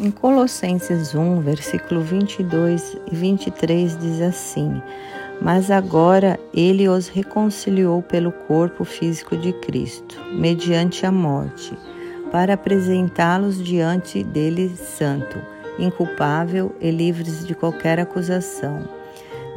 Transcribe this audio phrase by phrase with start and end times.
[0.00, 4.80] Em Colossenses 1, versículo 22 e 23 diz assim:
[5.42, 11.76] Mas agora ele os reconciliou pelo corpo físico de Cristo, mediante a morte,
[12.30, 15.36] para apresentá-los diante dele santo,
[15.80, 18.88] inculpável e livres de qualquer acusação,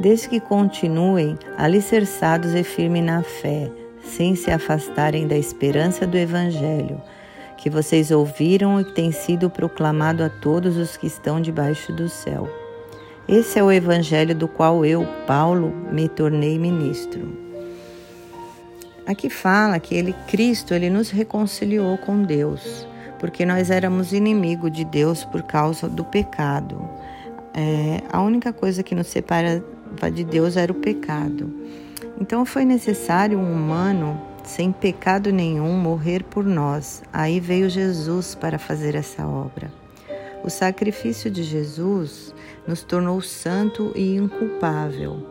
[0.00, 3.70] desde que continuem alicerçados e firmes na fé,
[4.02, 7.00] sem se afastarem da esperança do Evangelho
[7.62, 12.08] que vocês ouviram e que tem sido proclamado a todos os que estão debaixo do
[12.08, 12.50] céu.
[13.28, 17.38] Esse é o evangelho do qual eu, Paulo, me tornei ministro.
[19.06, 22.84] Aqui fala que ele, Cristo, ele nos reconciliou com Deus,
[23.20, 26.90] porque nós éramos inimigos de Deus por causa do pecado.
[27.54, 31.48] É, a única coisa que nos separava de Deus era o pecado.
[32.20, 37.02] Então foi necessário um humano sem pecado nenhum, morrer por nós.
[37.12, 39.72] Aí veio Jesus para fazer essa obra.
[40.44, 42.34] O sacrifício de Jesus
[42.66, 45.26] nos tornou santo e inculpável.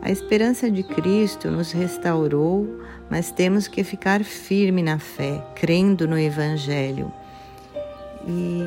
[0.00, 2.80] A esperança de Cristo nos restaurou,
[3.10, 7.12] mas temos que ficar firme na fé, crendo no Evangelho.
[8.26, 8.64] E,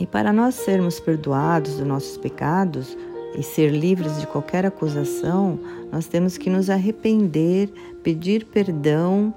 [0.00, 2.96] e para nós sermos perdoados dos nossos pecados,
[3.36, 5.58] e ser livres de qualquer acusação,
[5.92, 7.70] nós temos que nos arrepender,
[8.02, 9.32] pedir perdão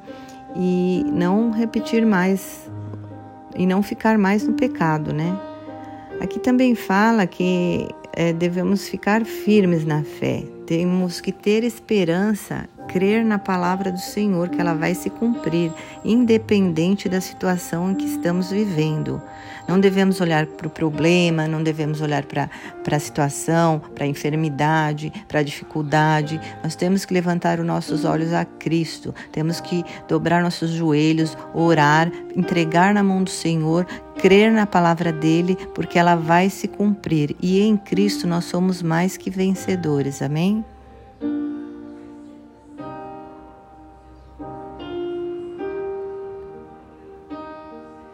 [0.56, 2.70] e não repetir mais
[3.56, 5.38] e não ficar mais no pecado, né?
[6.22, 13.23] Aqui também fala que é, devemos ficar firmes na fé, temos que ter esperança crer
[13.23, 15.72] na palavra do Senhor, que ela vai se cumprir,
[16.04, 19.22] independente da situação em que estamos vivendo.
[19.67, 22.50] Não devemos olhar para o problema, não devemos olhar para
[22.92, 26.42] a situação, para a enfermidade, para a dificuldade.
[26.62, 32.12] Nós temos que levantar os nossos olhos a Cristo, temos que dobrar nossos joelhos, orar,
[32.36, 33.86] entregar na mão do Senhor,
[34.22, 37.36] crer na palavra dele, porque ela vai se cumprir.
[37.41, 40.22] E em Cristo nós somos mais que vencedores.
[40.22, 40.64] Amém?